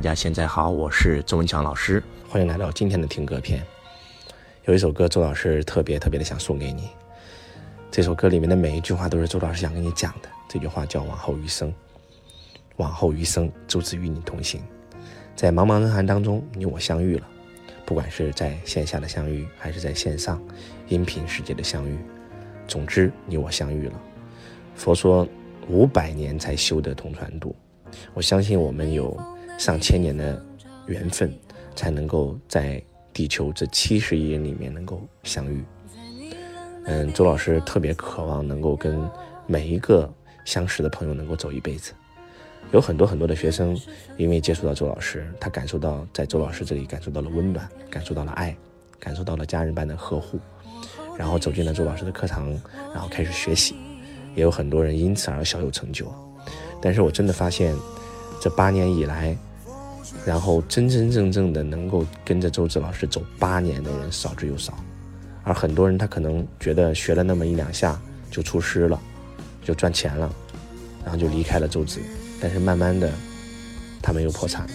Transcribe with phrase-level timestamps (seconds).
[0.00, 3.62] 大家现在好，我是周文强老师，欢迎来到今天的听歌篇。
[4.64, 6.88] 有一首歌，周老师特别特别的想送给你。
[7.90, 10.28] 这首歌里面的每一句话都是周老师想跟你讲的。
[10.48, 11.70] 这句话叫“往后余生”，
[12.78, 14.62] 往后余生，周子与你同行。
[15.36, 17.28] 在茫茫人海当中，你我相遇了。
[17.84, 20.42] 不管是在线下的相遇，还是在线上
[20.88, 21.98] 音频世界的相遇，
[22.66, 24.00] 总之你我相遇了。
[24.74, 25.28] 佛说
[25.68, 27.54] 五百年才修得同船渡，
[28.14, 29.14] 我相信我们有。
[29.60, 30.42] 上千年的
[30.86, 31.30] 缘分，
[31.76, 32.82] 才能够在
[33.12, 35.62] 地球这七十亿人里面能够相遇。
[36.86, 39.06] 嗯，周老师特别渴望能够跟
[39.46, 40.10] 每一个
[40.46, 41.92] 相识的朋友能够走一辈子。
[42.72, 43.78] 有很多很多的学生，
[44.16, 48.56] 因为接触到周老师，他感受到在周老师这里感受到了温暖，感受到了爱，
[48.98, 50.40] 感受到了家人般的呵护，
[51.18, 52.48] 然后走进了周老师的课堂，
[52.94, 53.74] 然后开始学习。
[54.34, 56.10] 也有很多人因此而小有成就。
[56.80, 57.76] 但是我真的发现，
[58.40, 59.36] 这八年以来，
[60.26, 64.74] 然后真真正正的能够跟着周志老师走八年的人少之又少，
[65.42, 67.98] 而很多人他可能觉得学了那么一两下
[68.30, 69.00] 就出师了，
[69.64, 70.30] 就赚钱了，
[71.02, 72.00] 然后就离开了周子，
[72.40, 73.10] 但是慢慢的，
[74.02, 74.68] 他们又破产，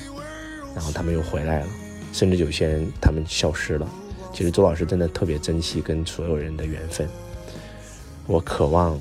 [0.74, 1.68] 然后他们又回来了，
[2.12, 3.88] 甚至有些人他们消失了。
[4.34, 7.08] 其实周老师真的特别珍惜跟所有人的缘分，
[8.26, 9.00] 我渴望，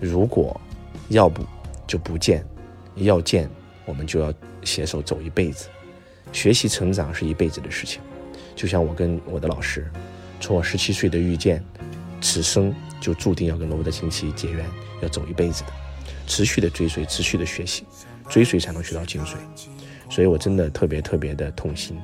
[0.00, 0.58] 如果
[1.08, 1.42] 要不
[1.86, 2.42] 就不见，
[2.96, 3.50] 要见
[3.84, 4.32] 我们就要。
[4.66, 5.68] 携手走一辈子，
[6.34, 8.02] 学习成长是一辈子的事情。
[8.54, 9.90] 就像我跟我的老师，
[10.40, 11.64] 从我十七岁的遇见，
[12.20, 14.68] 此生就注定要跟罗伯特清崎结缘，
[15.00, 15.70] 要走一辈子的，
[16.26, 17.84] 持续的追随，持续的学习，
[18.28, 19.36] 追随才能学到精髓。
[20.10, 21.96] 所以我真的特别特别的痛心，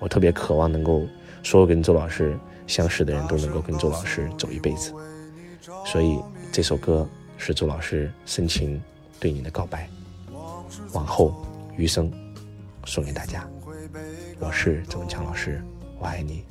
[0.00, 1.06] 我特别渴望能够
[1.42, 4.94] 所有跟周老师相识的人都能够跟周老师走一辈子。
[5.84, 6.18] 所以
[6.52, 8.80] 这首歌是周老师深情
[9.18, 9.88] 对你的告白，
[10.92, 11.44] 往后。
[11.74, 12.12] 余生，
[12.84, 13.48] 送给大家。
[14.38, 15.62] 我是周文强老师，
[15.98, 16.44] 我爱你，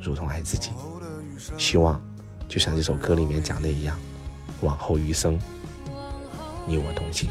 [0.00, 0.70] 如同爱自己。
[1.56, 2.00] 希望
[2.48, 3.96] 就像这首歌里面讲的一样，
[4.62, 5.38] 往后余生，
[6.66, 7.30] 你我同行。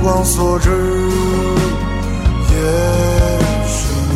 [0.00, 0.70] 目光所至
[2.48, 2.56] 也
[3.66, 4.14] 是你。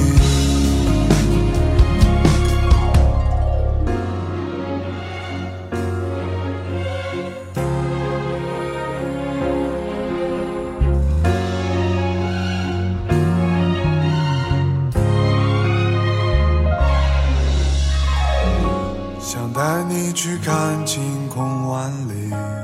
[19.21, 22.64] 想带你去看晴空万里。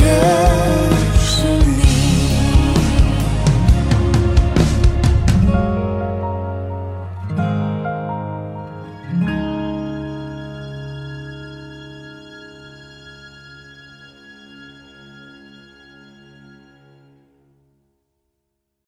[0.00, 0.81] yeah.